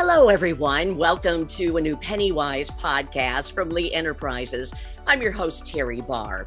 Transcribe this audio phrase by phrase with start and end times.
[0.00, 0.96] Hello, everyone.
[0.96, 4.72] Welcome to a new Pennywise podcast from Lee Enterprises.
[5.08, 6.46] I'm your host, Terry Barr.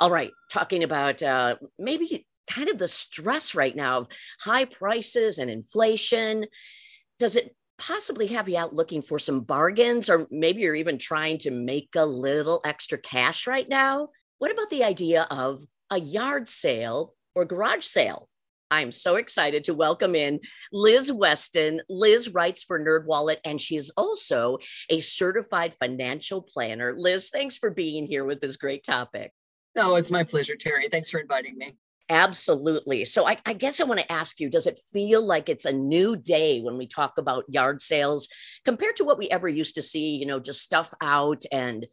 [0.00, 4.08] All right, talking about uh, maybe kind of the stress right now of
[4.40, 6.46] high prices and inflation.
[7.18, 11.36] Does it possibly have you out looking for some bargains, or maybe you're even trying
[11.40, 14.08] to make a little extra cash right now?
[14.38, 18.30] What about the idea of a yard sale or garage sale?
[18.74, 20.40] I'm so excited to welcome in
[20.72, 21.80] Liz Weston.
[21.88, 24.58] Liz writes for NerdWallet and she is also
[24.90, 26.92] a certified financial planner.
[26.98, 29.32] Liz, thanks for being here with this great topic.
[29.76, 30.88] No, it's my pleasure, Terry.
[30.88, 31.76] Thanks for inviting me.
[32.10, 33.04] Absolutely.
[33.04, 35.72] So I, I, guess I want to ask you, does it feel like it's a
[35.72, 38.28] new day when we talk about yard sales
[38.64, 41.86] compared to what we ever used to see, you know, just stuff out and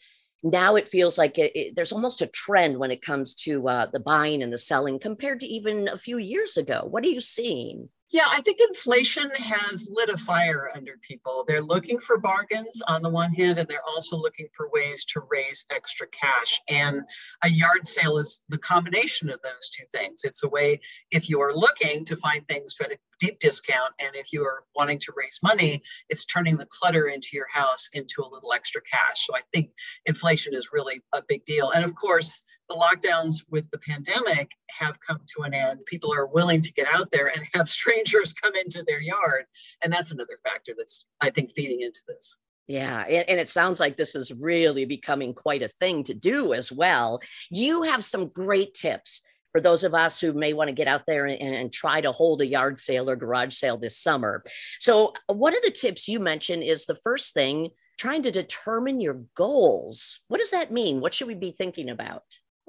[0.43, 3.87] now it feels like it, it, there's almost a trend when it comes to uh,
[3.91, 6.85] the buying and the selling compared to even a few years ago.
[6.89, 7.89] What are you seeing?
[8.11, 11.45] Yeah, I think inflation has lit a fire under people.
[11.47, 15.21] They're looking for bargains on the one hand, and they're also looking for ways to
[15.29, 16.59] raise extra cash.
[16.67, 17.03] And
[17.43, 20.25] a yard sale is the combination of those two things.
[20.25, 24.13] It's a way, if you are looking to find things at a deep discount, and
[24.13, 28.23] if you are wanting to raise money, it's turning the clutter into your house into
[28.23, 29.25] a little extra cash.
[29.25, 29.69] So I think
[30.05, 31.69] inflation is really a big deal.
[31.71, 35.85] And of course, the lockdowns with the pandemic have come to an end.
[35.85, 39.45] People are willing to get out there and have strangers come into their yard.
[39.83, 42.37] And that's another factor that's, I think, feeding into this.
[42.67, 46.71] Yeah, and it sounds like this is really becoming quite a thing to do as
[46.71, 47.19] well.
[47.49, 51.01] You have some great tips for those of us who may want to get out
[51.05, 54.41] there and, and, try to hold a yard sale or garage sale this summer.
[54.79, 59.01] So, uh, one of the tips you mentioned is the first thing trying to determine
[59.01, 60.21] your goals.
[60.29, 61.01] What does that mean?
[61.01, 62.23] What should we be thinking about?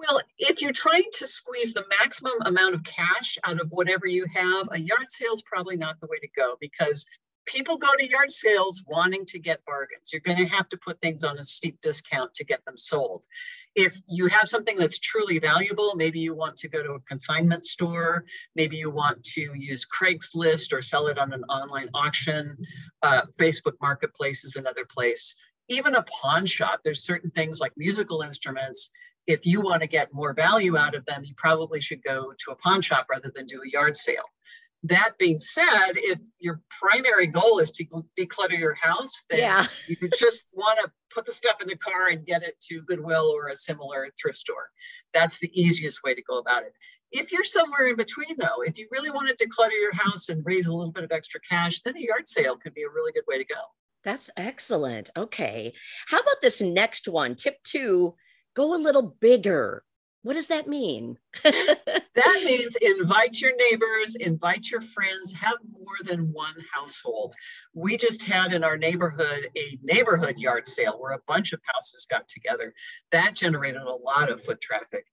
[0.08, 4.26] Well, if you're trying to squeeze the maximum amount of cash out of whatever you
[4.34, 7.06] have, a yard sale is probably not the way to go because
[7.46, 10.12] people go to yard sales wanting to get bargains.
[10.12, 13.24] You're going to have to put things on a steep discount to get them sold.
[13.76, 17.64] If you have something that's truly valuable, maybe you want to go to a consignment
[17.64, 18.24] store,
[18.56, 22.56] maybe you want to use Craigslist or sell it on an online auction.
[23.02, 25.36] Uh, Facebook Marketplace is another place.
[25.68, 28.90] Even a pawn shop, there's certain things like musical instruments
[29.26, 32.50] if you want to get more value out of them, you probably should go to
[32.50, 34.24] a pawn shop rather than do a yard sale.
[34.84, 37.84] That being said, if your primary goal is to
[38.18, 39.66] declutter your house, then yeah.
[39.88, 43.30] you just want to put the stuff in the car and get it to Goodwill
[43.32, 44.70] or a similar thrift store.
[45.14, 46.72] That's the easiest way to go about it.
[47.12, 50.42] If you're somewhere in between, though, if you really want to declutter your house and
[50.44, 53.12] raise a little bit of extra cash, then a yard sale could be a really
[53.12, 53.60] good way to go.
[54.02, 55.10] That's excellent.
[55.16, 55.74] Okay.
[56.08, 57.36] How about this next one?
[57.36, 58.14] Tip two
[58.54, 59.84] go a little bigger.
[60.22, 61.18] What does that mean?
[61.42, 67.34] that means invite your neighbors, invite your friends, have more than one household.
[67.74, 72.06] We just had in our neighborhood a neighborhood yard sale where a bunch of houses
[72.08, 72.72] got together.
[73.10, 75.06] That generated a lot of foot traffic.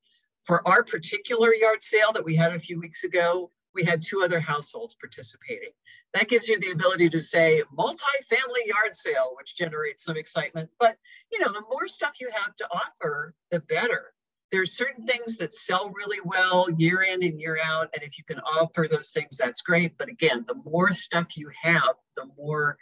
[0.44, 4.22] For our particular yard sale that we had a few weeks ago, we had two
[4.24, 5.70] other households participating.
[6.14, 10.70] That gives you the ability to say multi-family yard sale, which generates some excitement.
[10.80, 10.98] But
[11.32, 14.14] you know, the more stuff you have to offer, the better.
[14.52, 17.90] There's certain things that sell really well year in and year out.
[17.94, 19.96] And if you can offer those things, that's great.
[20.00, 22.78] But again, the more stuff you have, the more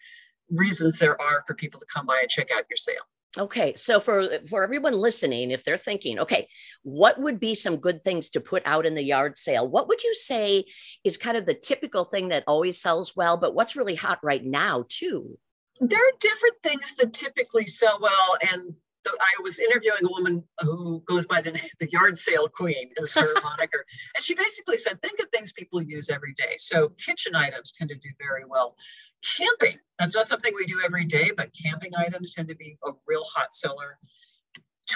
[0.50, 2.96] reasons there are for people to come by and check out your sale.
[3.38, 6.48] Okay, so for for everyone listening, if they're thinking, okay,
[6.84, 9.68] what would be some good things to put out in the yard sale?
[9.68, 10.66] What would you say
[11.04, 14.44] is kind of the typical thing that always sells well, but what's really hot right
[14.44, 15.38] now too?
[15.80, 18.74] There are different things that typically sell well, and
[19.20, 23.34] I was interviewing a woman who goes by the, the yard sale queen is her
[23.44, 23.86] moniker.
[24.16, 26.56] And she basically said, think of things people use every day.
[26.58, 28.76] So kitchen items tend to do very well.
[29.38, 32.92] Camping, that's not something we do every day, but camping items tend to be a
[33.08, 33.98] real hot seller.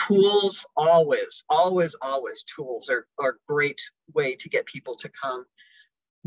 [0.07, 3.81] Tools, always, always, always tools are, are a great
[4.13, 5.45] way to get people to come.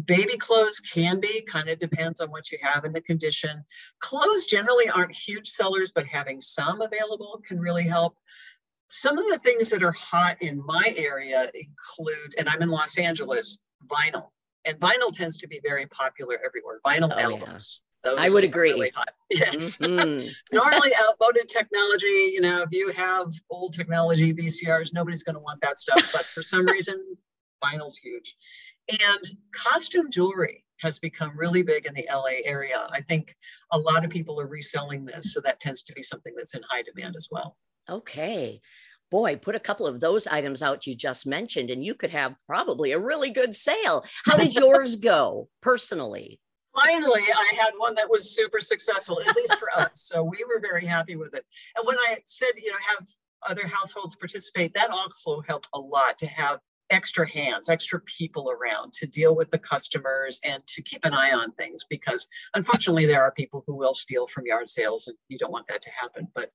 [0.07, 3.65] Baby clothes can be, kind of depends on what you have in the condition.
[4.01, 8.17] Clothes generally aren't huge sellers, but having some available can really help.
[8.89, 12.99] Some of the things that are hot in my area include, and I'm in Los
[12.99, 14.31] Angeles, vinyl.
[14.65, 16.81] And vinyl tends to be very popular everywhere.
[16.85, 17.83] Vinyl oh, albums.
[18.05, 18.15] Yeah.
[18.19, 18.73] I would agree.
[18.73, 18.93] Really
[19.31, 19.79] yes.
[19.79, 20.27] Mm-hmm.
[20.53, 25.61] Normally outvoted technology, you know, if you have old technology, VCRs, nobody's going to want
[25.63, 26.11] that stuff.
[26.13, 27.17] But for some reason,
[27.63, 28.37] vinyl's huge.
[28.89, 32.87] And costume jewelry has become really big in the LA area.
[32.91, 33.35] I think
[33.73, 36.63] a lot of people are reselling this, so that tends to be something that's in
[36.69, 37.57] high demand as well.
[37.89, 38.61] Okay.
[39.11, 42.35] Boy, put a couple of those items out you just mentioned, and you could have
[42.47, 44.05] probably a really good sale.
[44.27, 46.41] How did yours go personally?
[46.75, 49.91] finally I had one that was super successful, at least for us.
[49.95, 51.45] So we were very happy with it.
[51.77, 53.07] And when I said, you know, have
[53.49, 56.61] other households participate, that also helped a lot to have
[56.91, 61.33] extra hands, extra people around to deal with the customers and to keep an eye
[61.33, 65.39] on things because unfortunately there are people who will steal from yard sales and you
[65.39, 66.29] don't want that to happen.
[66.35, 66.51] But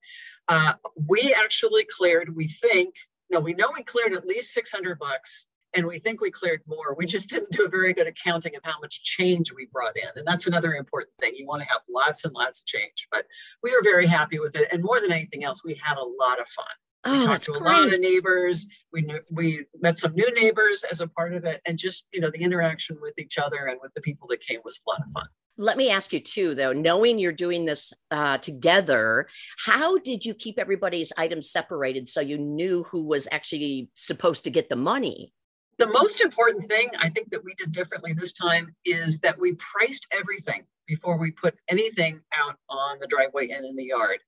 [0.47, 0.73] uh,
[1.07, 2.95] we actually cleared, we think,
[3.31, 6.95] no, we know we cleared at least 600 bucks and we think we cleared more.
[6.95, 10.09] We just didn't do a very good accounting of how much change we brought in.
[10.15, 11.33] And that's another important thing.
[11.35, 13.25] You want to have lots and lots of change, but
[13.63, 14.69] we were very happy with it.
[14.71, 16.65] And more than anything else, we had a lot of fun.
[17.05, 17.71] Oh, we talked to a great.
[17.71, 18.67] lot of neighbors.
[18.91, 22.19] We knew, we met some new neighbors as a part of it, and just you
[22.19, 25.01] know the interaction with each other and with the people that came was a lot
[25.05, 25.27] of fun.
[25.57, 29.27] Let me ask you too, though, knowing you're doing this uh, together,
[29.65, 34.49] how did you keep everybody's items separated so you knew who was actually supposed to
[34.49, 35.33] get the money?
[35.77, 39.55] The most important thing I think that we did differently this time is that we
[39.55, 44.19] priced everything before we put anything out on the driveway and in the yard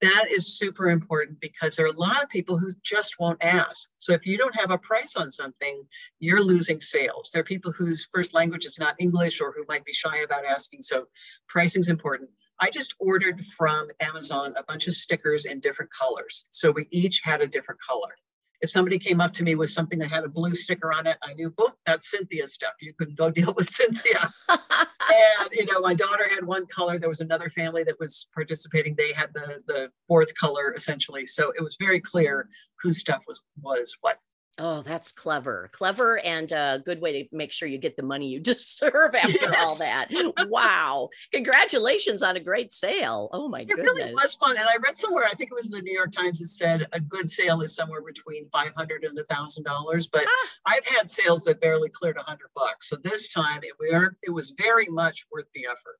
[0.00, 3.90] that is super important because there are a lot of people who just won't ask.
[3.98, 5.84] So if you don't have a price on something,
[6.20, 7.30] you're losing sales.
[7.32, 10.44] There are people whose first language is not English or who might be shy about
[10.44, 10.82] asking.
[10.82, 11.06] So
[11.48, 12.30] pricing is important.
[12.60, 16.46] I just ordered from Amazon a bunch of stickers in different colors.
[16.50, 18.14] So we each had a different color.
[18.60, 21.16] If somebody came up to me with something that had a blue sticker on it,
[21.22, 22.72] I knew, boom, that's Cynthia stuff.
[22.80, 24.32] You can go deal with Cynthia.
[24.48, 26.98] and you know, my daughter had one color.
[26.98, 28.94] There was another family that was participating.
[28.94, 31.26] They had the the fourth color essentially.
[31.26, 32.48] So it was very clear
[32.82, 34.18] whose stuff was was what.
[34.58, 35.70] Oh, that's clever.
[35.72, 39.50] Clever and a good way to make sure you get the money you deserve after
[39.50, 39.60] yes.
[39.60, 40.08] all that.
[40.48, 41.10] Wow.
[41.32, 43.28] Congratulations on a great sale.
[43.32, 43.88] Oh my it goodness.
[43.88, 44.56] It really was fun.
[44.56, 47.00] And I read somewhere, I think it was the New York Times that said a
[47.00, 50.06] good sale is somewhere between 500 and a thousand dollars.
[50.06, 50.48] But ah.
[50.66, 52.88] I've had sales that barely cleared a hundred bucks.
[52.88, 55.98] So this time it, were, it was very much worth the effort.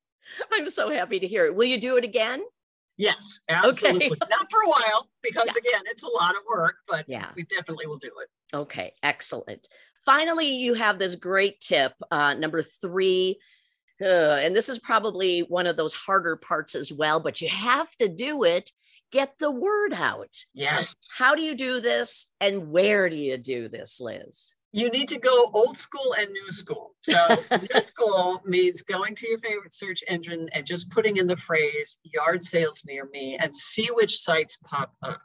[0.52, 1.54] I'm so happy to hear it.
[1.54, 2.42] Will you do it again?
[2.98, 4.06] Yes, absolutely.
[4.06, 4.16] Okay.
[4.28, 5.60] Not for a while because yeah.
[5.60, 8.56] again, it's a lot of work, but yeah, we definitely will do it.
[8.56, 9.68] Okay, excellent.
[10.04, 13.38] Finally, you have this great tip, uh, number three.
[14.00, 17.90] Uh, and this is probably one of those harder parts as well, but you have
[17.96, 18.70] to do it.
[19.10, 20.44] Get the word out.
[20.52, 20.94] Yes.
[21.16, 24.52] How do you do this and where do you do this, Liz?
[24.78, 26.94] You need to go old school and new school.
[27.02, 31.36] So new school means going to your favorite search engine and just putting in the
[31.36, 35.20] phrase yard sales near me and see which sites pop up.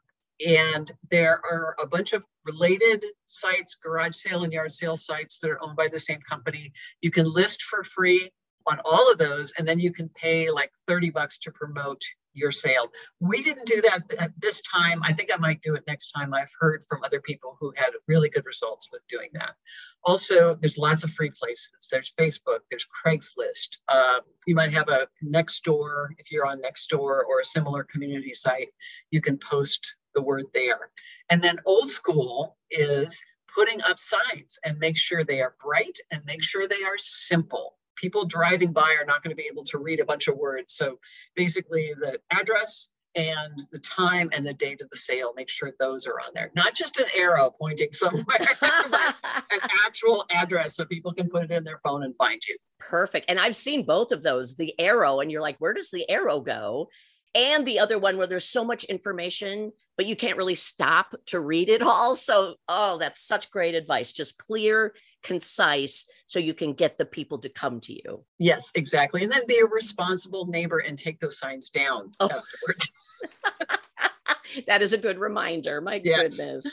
[0.46, 5.50] And there are a bunch of related sites, garage sale and yard sale sites that
[5.50, 6.74] are owned by the same company.
[7.02, 8.30] You can list for free
[8.68, 12.02] on all of those, and then you can pay like 30 bucks to promote
[12.34, 12.92] your sale.
[13.20, 15.02] We didn't do that at this time.
[15.04, 16.34] I think I might do it next time.
[16.34, 19.56] I've heard from other people who had really good results with doing that.
[20.04, 21.72] Also, there's lots of free places.
[21.92, 23.78] There's Facebook, there's Craigslist.
[23.88, 28.70] Uh, you might have a Nextdoor, if you're on Nextdoor or a similar community site,
[29.12, 30.90] you can post the word there.
[31.30, 33.24] And then old school is
[33.56, 37.76] putting up signs and make sure they are bright and make sure they are simple
[37.96, 40.74] people driving by are not going to be able to read a bunch of words.
[40.74, 41.00] So
[41.36, 46.08] basically, the address and the time and the date of the sale, make sure those
[46.08, 46.52] are on there.
[46.56, 51.52] Not just an arrow pointing somewhere, but an actual address so people can put it
[51.52, 52.58] in their phone and find you.
[52.80, 53.26] Perfect.
[53.30, 56.40] And I've seen both of those the arrow, and you're like, where does the arrow
[56.40, 56.90] go?
[57.36, 61.40] And the other one where there's so much information, but you can't really stop to
[61.40, 62.16] read it all.
[62.16, 64.14] So, oh, that's such great advice.
[64.14, 68.24] Just clear concise so you can get the people to come to you.
[68.40, 69.24] Yes, exactly.
[69.24, 72.26] And then be a responsible neighbor and take those signs down oh.
[72.26, 72.92] afterwards.
[74.68, 75.82] that is a good reminder.
[75.82, 76.38] My yes.
[76.38, 76.72] goodness.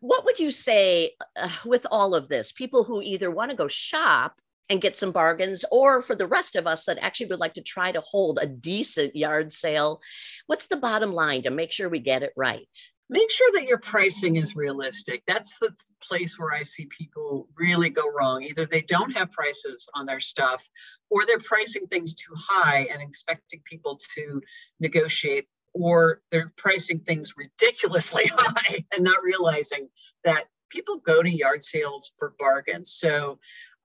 [0.00, 2.52] What would you say uh, with all of this?
[2.52, 4.36] People who either want to go shop
[4.70, 7.62] and get some bargains, or for the rest of us that actually would like to
[7.62, 10.00] try to hold a decent yard sale,
[10.46, 12.68] what's the bottom line to make sure we get it right?
[13.08, 15.22] Make sure that your pricing is realistic.
[15.26, 18.42] That's the place where I see people really go wrong.
[18.42, 20.68] Either they don't have prices on their stuff
[21.10, 24.42] or they're pricing things too high and expecting people to
[24.80, 29.88] negotiate or they're pricing things ridiculously high and not realizing
[30.24, 32.92] that people go to yard sales for bargains.
[32.92, 33.38] So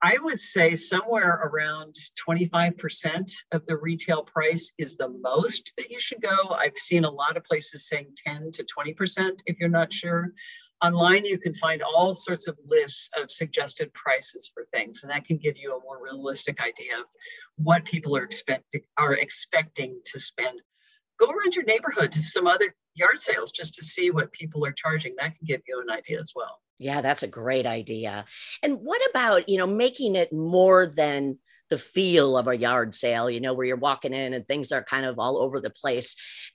[0.04, 1.94] I would say somewhere around
[2.28, 6.50] 25% of the retail price is the most that you should go.
[6.50, 10.34] I've seen a lot of places saying 10 to 20% if you're not sure.
[10.82, 15.24] Online, you can find all sorts of lists of suggested prices for things, and that
[15.24, 17.06] can give you a more realistic idea of
[17.56, 20.60] what people are expecting are expecting to spend.
[21.18, 24.72] Go around your neighborhood to some other yard sales just to see what people are
[24.72, 25.14] charging.
[25.16, 26.58] That can give you an idea as well.
[26.78, 28.24] Yeah, that's a great idea.
[28.62, 31.38] And what about, you know, making it more than
[31.70, 34.82] the feel of a yard sale, you know, where you're walking in and things are
[34.82, 36.14] kind of all over the place.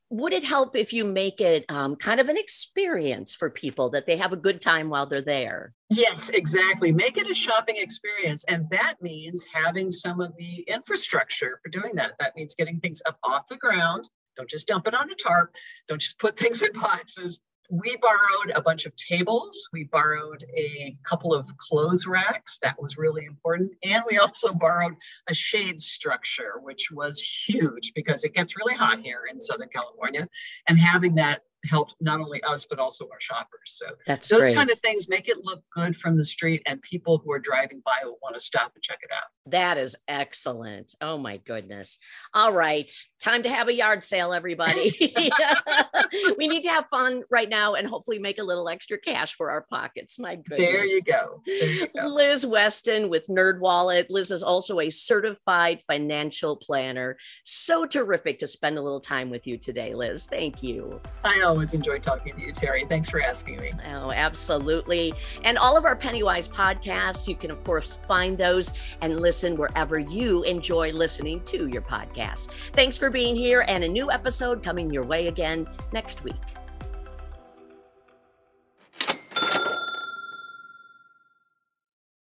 [0.10, 4.06] Would it help if you make it um, kind of an experience for people that
[4.06, 5.74] they have a good time while they're there?
[5.90, 6.92] Yes, exactly.
[6.92, 8.44] Make it a shopping experience.
[8.46, 12.14] And that means having some of the infrastructure for doing that.
[12.20, 14.08] That means getting things up off the ground.
[14.38, 15.54] Don't just dump it on a tarp.
[15.88, 19.70] Don't just put things in boxes we borrowed a bunch of tables.
[19.72, 22.60] We borrowed a couple of clothes racks.
[22.60, 23.72] That was really important.
[23.84, 24.96] And we also borrowed
[25.28, 30.28] a shade structure, which was huge because it gets really hot here in Southern California.
[30.68, 33.48] And having that helped not only us but also our shoppers.
[33.66, 34.56] So That's those great.
[34.56, 37.82] kind of things make it look good from the street, and people who are driving
[37.86, 39.24] by will want to stop and check it out.
[39.48, 40.94] That is excellent.
[41.01, 41.98] Oh my goodness.
[42.34, 42.89] All right,
[43.20, 44.94] time to have a yard sale, everybody.
[46.38, 49.51] we need to have fun right now and hopefully make a little extra cash for
[49.51, 50.20] our pockets.
[50.20, 50.60] My goodness.
[50.60, 51.42] There you go.
[51.46, 52.08] There you go.
[52.08, 54.08] Liz Weston with NerdWallet.
[54.10, 57.18] Liz is also a certified financial planner.
[57.44, 60.25] So terrific to spend a little time with you today, Liz.
[60.25, 61.00] Thank you.
[61.24, 62.86] I always enjoy talking to you, Terry.
[62.86, 63.74] Thanks for asking me.
[63.91, 65.13] Oh, absolutely.
[65.44, 70.00] And all of our Pennywise podcasts, you can, of course, find those and listen wherever
[70.00, 72.50] you enjoy listening to your podcast.
[72.74, 76.36] Thanks for being here, and a new episode coming your way again next week.